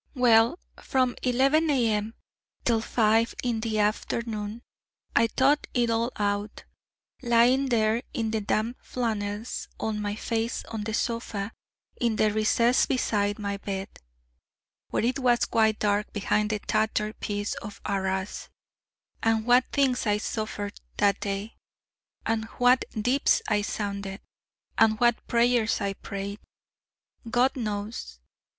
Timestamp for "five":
2.81-3.35